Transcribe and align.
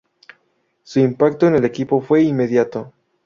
Su 0.81 0.99
impacto 0.99 1.45
en 1.45 1.53
el 1.57 1.63
equipo 1.65 2.01
fue 2.01 2.23
inmediato. 2.23 2.91